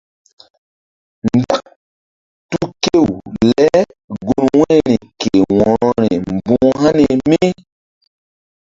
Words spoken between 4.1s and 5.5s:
gun wu̧yri ke